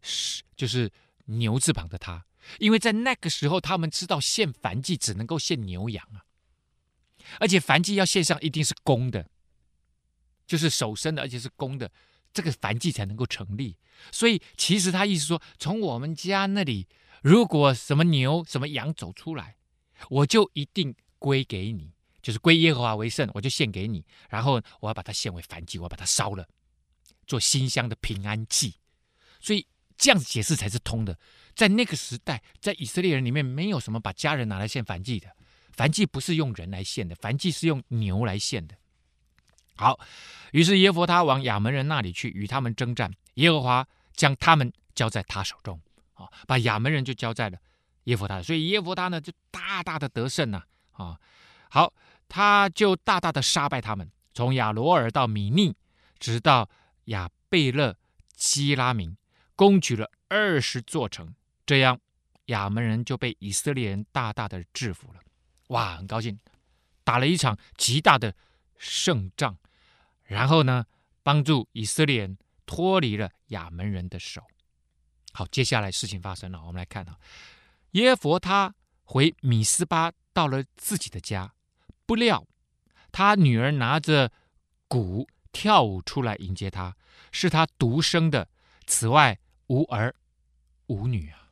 [0.02, 0.92] 是就是
[1.24, 2.26] 牛字旁的他，
[2.58, 6.24] 因为在那个时候，他们知道献燔祭只能够献牛羊啊，
[7.38, 9.28] 而且燔祭要献上一定是公的，
[10.46, 11.90] 就是手生的，而且是公的，
[12.32, 13.76] 这个燔祭才能够成立。
[14.10, 16.88] 所以其实他意思说，从我们家那里，
[17.22, 19.56] 如果什么牛、什么羊走出来，
[20.08, 26.48] 我就一定归给你，就是归耶和华为圣，我就献给你，然后我要把它献为燔祭，我要把它烧了。
[27.26, 28.74] 做馨香的平安祭，
[29.38, 29.64] 所以
[29.96, 31.16] 这样子解释才是通的。
[31.54, 35.28] 在那个时代，在以色列人里面，没有什么把家人拿来献燔祭的。
[35.76, 38.74] 燔祭不是用人来献的，燔祭是用牛来献的。
[39.76, 39.98] 好，
[40.52, 43.10] 于是耶弗他往亚门人那里去，与他们征战。
[43.34, 45.80] 耶和华将他们交在他手中，
[46.14, 47.58] 啊，把亚门人就交在了
[48.04, 48.42] 耶弗他。
[48.42, 51.18] 所以耶弗他呢，就大大的得胜呐，啊，
[51.70, 51.92] 好，
[52.28, 55.74] 他就大大的杀败他们，从亚罗尔到米利，
[56.18, 56.68] 直到。
[57.06, 57.96] 亚贝勒
[58.36, 59.16] 基拉明
[59.56, 61.34] 攻取了二十座城，
[61.70, 62.00] 这样
[62.46, 65.20] 亚门人就被以色列人大大的制服了。
[65.68, 66.36] 哇，很高兴，
[67.04, 68.34] 打了一场极大的
[68.76, 69.56] 胜仗，
[70.24, 70.84] 然后呢，
[71.22, 74.42] 帮助以色列人脱离了亚门人的手。
[75.32, 77.16] 好，接下来事情发生了，我们来看啊，
[77.92, 81.54] 耶弗他回米斯巴，到了自己的家，
[82.04, 82.44] 不料
[83.12, 84.32] 他女儿拿着
[84.88, 85.28] 鼓。
[85.52, 86.96] 跳舞出来迎接他，
[87.30, 88.48] 是他独生的，
[88.86, 90.14] 此外无儿
[90.86, 91.49] 无女啊。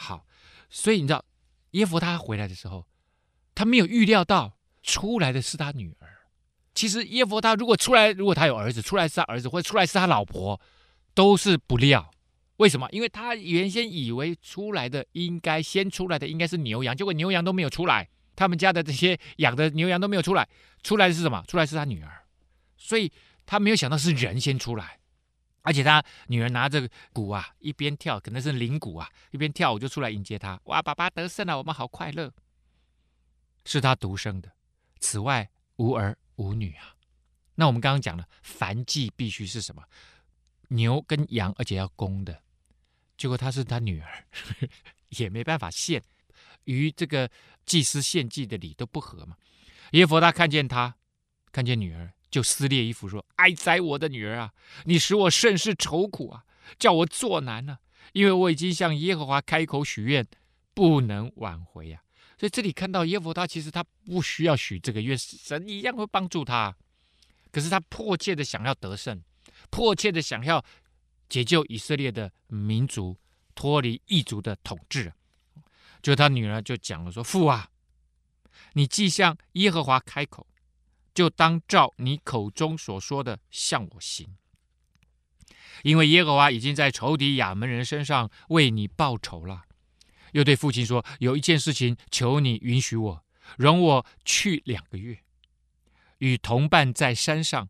[0.00, 0.24] 好，
[0.70, 1.24] 所以你知道
[1.72, 2.86] 耶佛他回来的时候，
[3.52, 6.08] 他没有预料到出来的是他女儿。
[6.72, 10.60] 其实耶佛他如果出来，如果他有儿子，出来是他儿子，或者出来是他老婆，
[11.14, 12.12] 都是不料。
[12.58, 12.88] 为什么？
[12.92, 20.48] 因为他原先以为出来的应该先出来的应该是牛羊，结果牛羊都没有出来，他们家的这些养的牛羊都没有出来，
[20.84, 21.42] 出来的是什么？
[21.48, 22.24] 出来是他女儿。
[22.76, 23.10] 所以
[23.44, 25.00] 他没有想到是人先出来，
[25.68, 30.58] 而且他女儿拿着鼓啊，一边跳，可能是铃鼓啊，一边跳舞就出来迎接他。
[30.64, 32.32] 哇，爸爸得胜了，我们好快乐。
[33.66, 34.50] 是他独生的，
[34.98, 36.96] 此外无儿无女啊。
[37.56, 39.84] 那我们刚刚讲了，燔祭必须是什么？
[40.68, 42.42] 牛跟羊，而且要公的。
[43.18, 44.24] 结果他是他女儿，
[45.18, 46.02] 也没办法献，
[46.64, 47.30] 与这个
[47.66, 49.36] 祭司献祭的礼都不合嘛。
[49.90, 50.96] 耶弗他看见他，
[51.52, 52.14] 看见女儿。
[52.30, 54.52] 就撕裂衣服说：“哀哉，我的女儿啊！
[54.84, 56.44] 你使我甚是愁苦啊，
[56.78, 57.78] 叫我作难了啊，
[58.12, 60.26] 因为我已经向耶和华开口许愿，
[60.74, 62.02] 不能挽回啊。
[62.36, 66.76] 所以这里看到耶弗他，其实他不需要许这个愿，神一样会帮助他。
[67.50, 69.22] 可是他迫切的想要得胜，
[69.70, 70.62] 迫切的想要
[71.28, 73.16] 解救以色列的民族
[73.54, 75.12] 脱离异族的统治。
[76.02, 77.70] 就他女儿就讲了说：父啊，
[78.74, 80.46] 你既向耶和华开口。”
[81.18, 84.36] 就当照你口中所说的向我行，
[85.82, 89.64] 因为耶和华已经在仇敌亚门人身上为你报仇了。
[90.30, 93.24] 又对父亲说：“有一件事情，求你允许我，
[93.56, 95.24] 容我去两个月，
[96.18, 97.68] 与同伴在山上，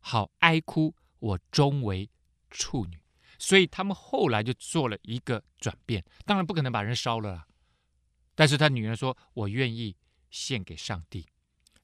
[0.00, 2.08] 好哀哭我终为
[2.50, 2.98] 处女。”
[3.38, 7.46] 所以他们后来就做了一个转变，当然不可能把人烧了啦。
[8.34, 9.94] 但是他女儿说：“我愿意
[10.30, 11.26] 献给上帝。”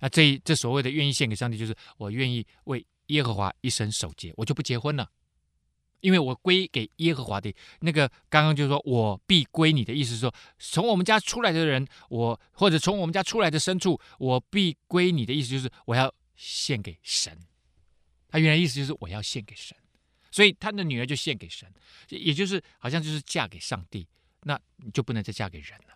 [0.05, 5.11] 那这这所谓的愿意献给上帝，就是我愿意为耶和华一生守节，我就不结婚了，
[6.01, 7.51] 因为我归给耶和华的。
[7.81, 17.35] 那个刚刚就是说我必归你的意思是说，从我们家出来的人，我或者从我们家出来的牲畜，我必归你的意思就是我要献给神。
[18.29, 19.75] 他原来意思就是我要献给神，
[20.31, 21.67] 所以他的女儿就献给神，
[22.11, 24.07] 也就是好像就是嫁给上帝，
[24.43, 25.94] 那你就不能再嫁给人了。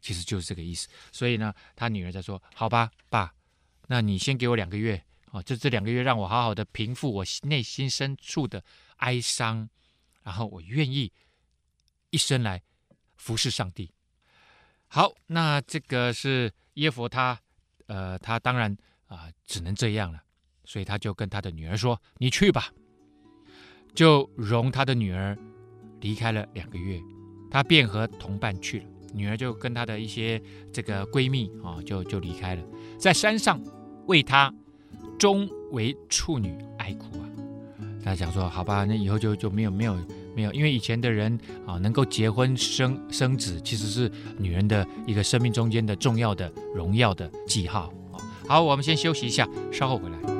[0.00, 3.32] 其实就是这个意思，所以呢，他女儿在说：“好吧，爸，
[3.88, 8.62] 那你先给我两个月啊，就这两个月让我好好的平复我内心深处的
[8.96, 9.68] 哀伤，
[10.22, 11.12] 然后我愿意
[12.10, 12.62] 一生来
[13.16, 13.92] 服侍上帝。”
[14.88, 17.40] 好，那这个是耶弗他，
[17.86, 20.22] 呃，他当然啊、只能这样了，
[20.64, 22.72] 所以他就跟他的女儿说：“你去吧。”
[23.94, 25.36] 就容他的女儿
[26.00, 27.00] 离开了两个月，
[27.50, 28.86] 他便和同伴去了。
[29.12, 30.40] 女儿就跟她的一些
[30.72, 32.62] 这个闺蜜啊，就就离开了，
[32.98, 33.60] 在山上
[34.06, 34.52] 为她
[35.18, 37.26] 终为处女哀哭啊。
[38.02, 39.94] 他讲说：“好吧，那以后就就没有没有
[40.34, 48.16] 没有，因为以前的人啊，能够结婚生生子，其实是女人的一个生命中间的重要的荣耀的记号啊。
[48.48, 50.39] 好，我们先休息一下，稍后回来。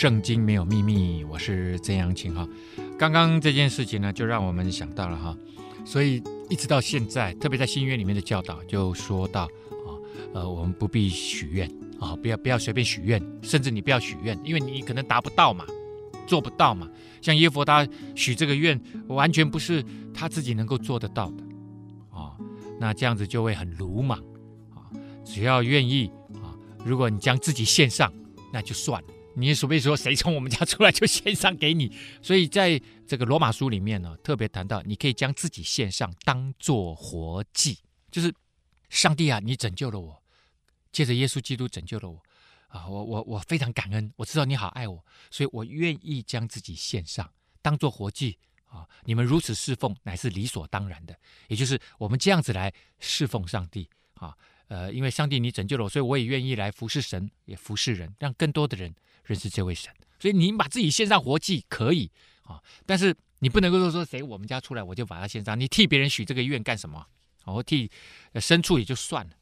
[0.00, 2.48] 圣经没有秘密》，我是曾阳晴哈。
[2.96, 5.36] 刚刚这件事情呢，就让我们想到了哈，
[5.84, 9.90] 所以一直到现在，特别在新约里面的教导，就说到啊，
[10.34, 15.66] 呃，我们不必许愿啊，不要不要随便许愿，甚至你不要许愿，因为你可能达不到嘛，
[16.28, 16.88] 做不到嘛。
[17.20, 17.84] 像耶弗他
[18.14, 19.84] 许这个愿，完全不是
[20.14, 21.42] 他自己能够做得到的
[22.16, 22.38] 啊，
[22.78, 24.20] 那这样子就会很鲁莽
[24.76, 24.86] 啊。
[25.24, 28.12] 只要愿意啊，如果你将自己献上。
[28.50, 29.08] 那就算了，
[29.38, 31.96] 你所谓说谁从我们家出来就献上给你。
[32.20, 37.78] 所以在这个罗马书里面呢，特别谈到你可以将自己献上，当做活祭，
[38.10, 38.34] 就是
[38.88, 40.22] 上帝啊，你拯救了我，
[40.90, 42.22] 借着耶稣基督拯救了我
[42.68, 47.30] 啊，我我我非常感恩，我知道你好爱我，所以我愿意将自己献上，
[47.62, 48.86] 当做活祭啊。
[49.04, 54.36] 你们如此侍奉，乃是理所当然的，也就是我们这样子来侍奉上帝啊。
[54.66, 58.94] 呃，因为上帝你拯救了我，所以我也愿意来服侍神，也服侍人，让更多的人
[59.28, 59.92] 认识这位神。
[60.18, 62.10] 所以你把自己献上活祭可以
[62.42, 67.06] 啊，但是你不能够说说谁我们家出来我就把他献上，你替别人许这个愿干什么？
[67.44, 67.88] 我替
[68.34, 69.32] 牲畜也就算了。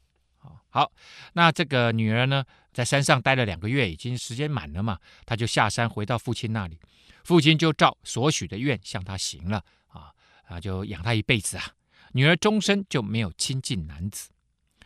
[0.69, 0.91] 好，
[1.33, 6.79] 那这个女儿呢，在山上待了两个月，已经时间满了嘛，她就下山回到父亲那里，
[7.23, 10.13] 父亲就照所许的愿向她行了啊
[10.45, 11.73] 啊，就养她一辈子啊。
[12.13, 14.29] 女儿终身就没有亲近男子。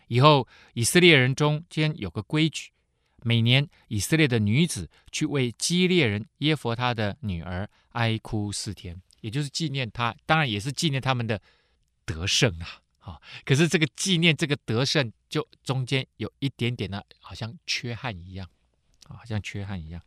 [0.08, 2.72] 以后，以色列人中间有个规矩，
[3.22, 11.42] 每年以色列的女子去为基列人耶弗他的女儿哀哭四天，也就是纪念他，当然也是纪念他们的
[12.06, 12.82] 得胜啊！
[13.00, 18.50] 啊，可是这个纪念这个得胜，就中间有一点点的，好像缺憾一样，
[19.08, 20.02] 啊，好像缺憾一样，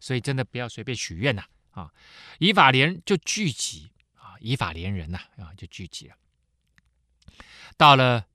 [0.00, 1.44] 所以真的不要随便许愿呐！
[1.70, 1.92] 啊，
[2.38, 6.16] 以法莲就聚集啊，以法莲人呐啊就聚集了，
[7.76, 8.26] 到了。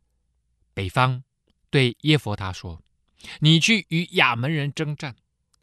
[0.76, 1.24] 北方
[1.70, 2.82] 对耶弗他说
[3.40, 5.16] ：“你去与亚门人征战，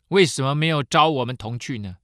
[0.09, 1.97] 为什么没有招我们同去呢？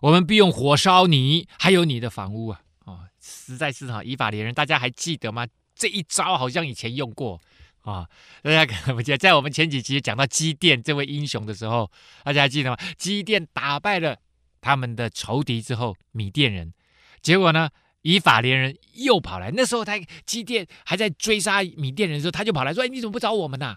[0.00, 2.62] 我们必用火烧你，还有你的房屋啊！
[2.84, 5.46] 哦，实在是哈，以法莲人，大家还记得吗？
[5.74, 7.40] 这一招好像以前用过
[7.82, 8.08] 啊，
[8.42, 11.90] 大家可能不记得，在我们前几集讲到基甸这位英雄的时候，
[12.24, 12.76] 大家还记得吗？
[12.96, 14.16] 基甸打败了
[14.60, 16.72] 他们的仇敌之后，米甸人，
[17.20, 17.70] 结果呢？”
[18.02, 23.76] 以法莲人又跑来，那时候他基甸还在追杀米甸人的时候，他就跑来说：“哎，你怎么不找我们呢？”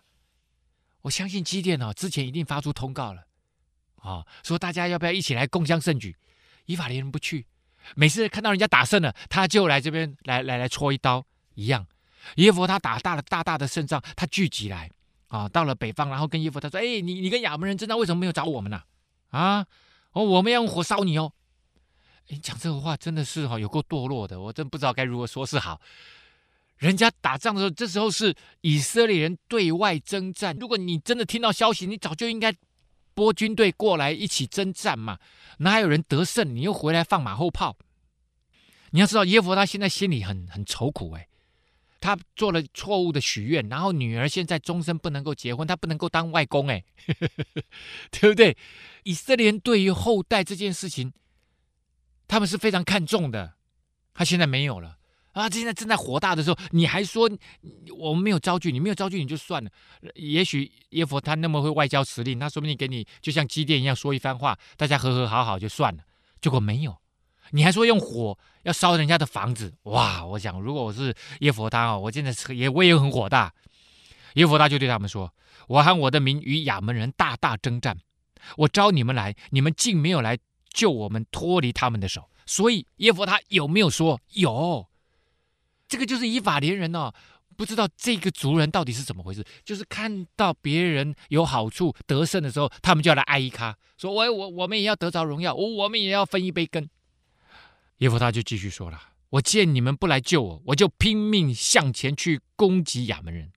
[1.04, 3.22] 我相信基甸哦，之前一定发出通告了，
[3.98, 6.18] 啊、哦，说大家要不要一起来共襄盛举？
[6.66, 7.46] 以法莲人不去，
[7.96, 11.86] 每次看到人家打胜了，他就来这边来来来戳一刀一样。
[12.36, 14.90] 耶弗他打大了大大的胜仗，他聚集来
[15.28, 18.82] 啊、哦，到了北方，然后跟耶弗他说：“哎，你你跟亚扪人争战，为什么没有找我们呢？
[19.32, 19.66] 啊，
[20.14, 21.34] 哦，我们要用火烧你哦。”
[22.30, 25.82] 你讲这个话真的是哈，有够堕落的，我真不知道该如何说是好。
[26.84, 30.54] 人家打仗的时候，这时候是以色列人对外征战。
[30.60, 32.54] 如果你真的听到消息，你早就应该
[33.14, 35.18] 拨军队过来一起征战嘛。
[35.60, 37.78] 哪有人得胜，你又回来放马后炮？
[38.92, 41.30] 你要知道，耶弗他现在心里很很愁苦哎，
[42.02, 46.84] 他做了错误的许愿，然后女儿现在终身不能够结婚，他不能够当外公哎，
[48.12, 48.58] 对不对？
[49.04, 51.14] 以色列人对于后代这件事情。
[52.28, 53.54] 他们是非常看重的，
[54.14, 54.98] 他现在没有了
[55.34, 55.50] 啊！
[55.50, 57.30] 现在正在火大的时候，你还说
[57.98, 59.70] 我们没有招聚，你没有招聚你就算了。
[60.16, 66.04] 也许耶佛他那么会外交辞令，那说不定给你就像基甸一样说一番话，大家和和好好就算了。
[66.40, 66.96] 结果没有，
[67.52, 70.26] 你还说用火要烧人家的房子，哇！
[70.26, 73.54] 我想如果我是耶佛他哦，我现在也我也很火大。
[74.36, 75.34] 耶佛他就对他们说
[75.68, 77.98] ：“我和我的民与亚门人大大征战，
[78.58, 80.38] 我招你们来，你们竟没有来。”
[80.74, 84.90] 救我们脱离他们的手，所以耶佛他有没有说有？
[85.94, 87.14] 这个就是以法连人哦，
[87.56, 96.90] 不知道这个族人到底是怎么回事，就是看到别人有好处得胜的时候，他们就要来挨一咖，说我我我们也要得着荣耀，我我们也要分一杯羹。
[98.00, 103.52] 耶弗他就继续说了：我见你们不来救我，我就拼命向前去攻击亚门人。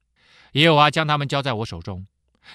[0.52, 2.06] 耶和华将他们交在我手中，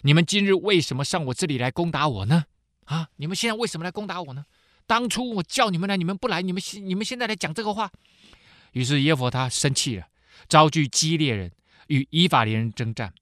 [0.04, 2.46] 你们今日为什么上我这里来攻打我呢？
[2.86, 3.10] 啊！
[3.16, 4.46] 你们现在为什么来攻打我呢？
[4.86, 7.90] 当初我叫你们来，你们不来，你们现你们现在来讲这个话。
[8.72, 10.08] 于是耶弗他生气了，
[10.48, 11.52] 召聚基列人
[11.88, 13.14] 与以法莲人征战。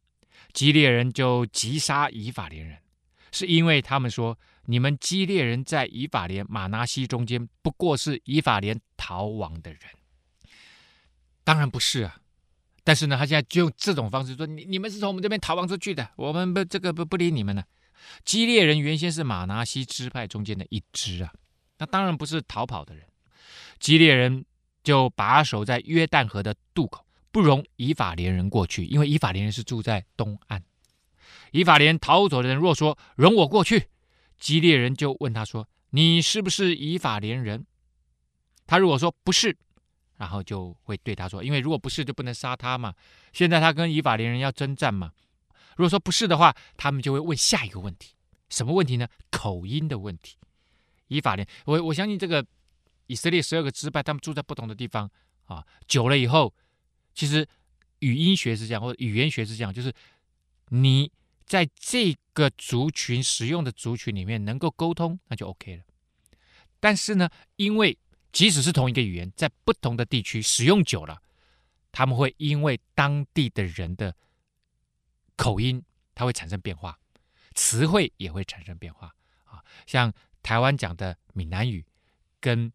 [0.51, 2.77] 基列人就击杀以法莲人，
[3.31, 9.79] 是因为他们说，你们基列人在以法莲、玛拿西中间，不过是以法莲逃亡的人。
[11.43, 12.17] 当然不是啊，
[12.83, 17.63] 但是呢，他现在就用这种方式说，你你们是从我们这边逃亡出去的，我们不这个不不理你们了。
[18.25, 21.31] 基列人原先是玛拿西支派中间的一支啊，
[21.77, 23.05] 那当然不是逃跑的人。
[23.79, 24.43] 基列人
[24.83, 27.05] 就把守在约旦河的渡口。
[27.31, 30.63] 不容以法莲人过去，因为以法莲人是住在东岸。
[31.51, 33.87] 以法莲逃走的人若说容我过去，
[34.39, 37.67] 基列人就问他说：“你是不是以法莲人？”
[38.65, 39.55] 他如果说不是，
[40.17, 42.95] 然后就会对他说：“因为如果不是，就不能杀他嘛。
[43.31, 45.11] 现在他跟以法莲人要征战嘛。
[45.75, 48.15] 如果说不是的话，他们就会问下一个问题，
[48.49, 49.07] 什么问题呢？
[49.29, 50.35] 口音的问题。
[51.07, 52.45] 以法莲，我我相信这个
[53.09, 55.09] 以色列十二个支派，他们住在不同的地方
[55.45, 56.53] 啊，久了以后。
[57.15, 57.45] 其实
[57.99, 59.91] 语音学是这样，或者语言学是这样，就是
[60.69, 61.11] 你
[61.45, 65.83] 在这个族群使用的族群里面能够沟通，那就 OK 了。
[66.79, 67.97] 但是呢，因为
[68.31, 71.21] 即使是同一个语言，在不同的地区使用久了，
[71.91, 74.15] 他们会因为当地的人的
[75.35, 75.83] 口音，
[76.15, 76.97] 它会产生变化，
[77.55, 79.61] 词汇也会产生变化啊。
[79.87, 81.85] 像台湾讲的闽南语，
[82.39, 82.71] 跟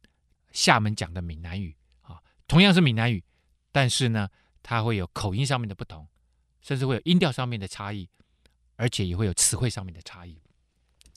[0.54, 3.22] 厦门讲的闽南语啊，同样是闽南语。
[3.70, 4.30] 但是呢，
[4.62, 6.08] 它会有口音上面的不同，
[6.62, 8.08] 甚至会有音调上面的差异，
[8.76, 10.40] 而且也会有词汇上面的差异。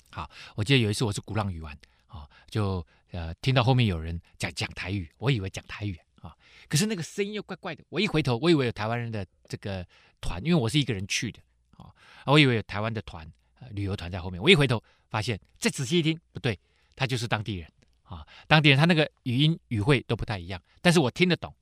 [0.10, 1.78] 好，我记得有一次我是鼓浪屿玩
[2.08, 6.36] 啊，就呃听到后面有人讲讲台语，我以为讲台语啊，
[6.68, 7.84] 可是那个声音又怪怪的。
[7.90, 9.86] 我一回头，我以为有台湾人的这个
[10.20, 11.40] 团，因为我是一个人去的
[11.78, 11.94] 啊，
[12.26, 13.32] 我以为有台湾的团
[13.70, 14.42] 旅游团在后面。
[14.42, 16.60] 我一回头发现，再仔细一听，不对，
[16.96, 17.72] 他就是当地人
[18.08, 21.54] 啊，当地人他那个语音语汇都不太一样，但是我听得懂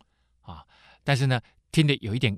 [0.42, 0.64] 啊。
[1.04, 1.42] 但是呢，
[1.72, 2.38] 听得有一点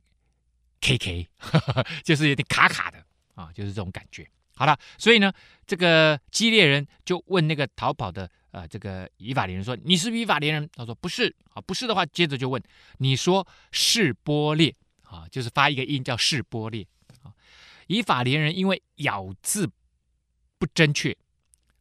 [0.81, 1.27] K K，
[2.03, 3.03] 就是有点卡卡的
[3.35, 4.27] 啊，就是这种感觉。
[4.55, 5.31] 好了，所以呢，
[5.67, 12.61] 这个基列人就问那个逃跑的呃这个以法连人说：“你是不以法连人？”他说：“不是。”啊，不是的话，接着就问
[12.97, 16.87] ：“你说是波列啊，就是发一个音叫是波列
[17.21, 17.33] 啊。”
[17.87, 19.69] 以法连人因为咬字
[20.57, 21.15] 不正确，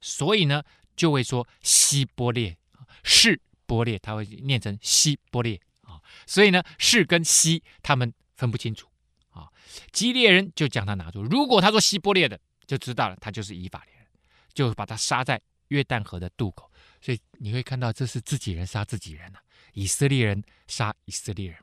[0.00, 0.62] 所以呢
[0.96, 2.56] 就会说西波列，
[3.04, 6.00] 是波列，他会念成西波列啊。
[6.26, 8.88] 所以呢，是跟西他们分不清楚
[9.30, 9.48] 啊。
[9.92, 14.06] 基列人就将他拿住，如果他说西波列的，就知道了，他就是以法莲人，
[14.54, 16.70] 就把他杀在约旦河的渡口。
[17.00, 19.42] 所以你会看到，这是自己人杀自己人啊，
[19.74, 21.58] 以色列人杀以色列人。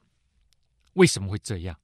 [0.94, 1.78] 为什么会这样？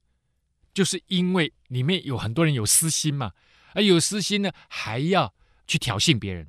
[0.72, 3.32] 就是因为里面有很多人有私心嘛，
[3.74, 5.34] 而有私心呢，还要
[5.66, 6.46] 去挑衅别人。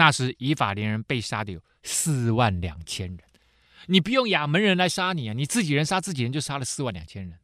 [0.00, 3.18] 那时以法莲人被杀的有四万两千人。
[3.84, 7.38] 你不用亚门人来杀你啊，你自己人杀自己人就杀了四万两千人。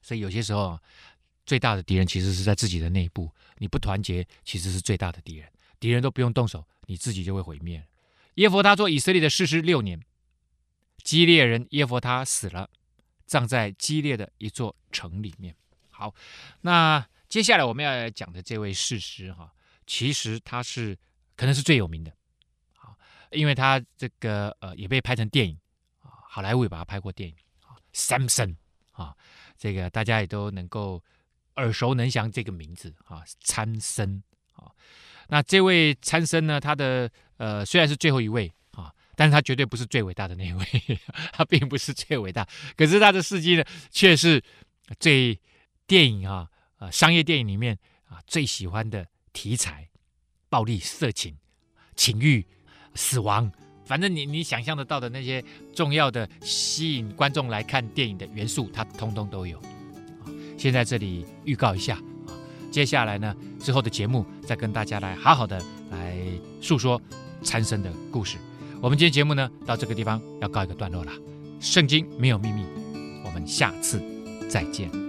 [0.00, 0.78] 所以有些时候，
[1.44, 3.28] 最大的敌人其实是在自己的内部。
[3.56, 5.50] 你不团结，其实是最大的敌人。
[5.80, 7.84] 敌人都不用动手，你自己就会毁灭。
[8.34, 10.00] 耶弗他做以色列的士师六年，
[11.02, 12.70] 基列人耶弗他死了，
[13.26, 15.56] 葬在基列的一座城里面。
[15.90, 16.14] 好，
[16.60, 19.52] 那接下来我们要讲的这位士师哈，
[19.86, 20.96] 其实他是
[21.38, 22.10] 可能是最有名的。
[22.74, 22.92] 啊
[23.30, 25.56] 因为他这个呃也被拍成电影。
[26.02, 27.36] 啊，好莱坞也把他拍过电影。
[27.62, 28.56] 啊，Samson
[28.92, 29.14] 啊，
[29.56, 31.02] 这个大家也都能够
[31.56, 32.94] 耳熟能详这个名字。
[33.04, 34.22] 啊，参孙
[34.54, 34.72] 啊。
[35.28, 40.64] 那这位参孙呢，他的呃虽然是最后一位啊，但是他绝对不是最伟大的那一位，
[41.32, 44.42] 他并不是最伟大，可是他的事迹呢，却是
[44.98, 45.38] 最
[45.86, 47.78] 电影啊呃商业电影里面
[48.08, 49.86] 啊最喜欢的题材，
[50.48, 51.36] 暴力、色情、
[51.96, 52.46] 情欲。
[52.94, 53.48] 死亡，
[53.84, 59.56] 反正你你想象得到的那些重要的吸引观众来看电影的元素，它通通都有。
[59.58, 60.26] 啊，
[60.56, 61.94] 先在这里预告一下
[62.26, 62.34] 啊，
[62.72, 66.18] 接下来呢之后的节目再跟大家来好好的来
[66.60, 67.00] 诉说
[67.42, 68.36] 参生的故事。
[68.80, 71.12] 我们今天节目呢到这个地方要告一个段落了。
[71.60, 72.64] 圣经没有秘密，
[73.24, 74.02] 我们下次
[74.48, 75.07] 再见。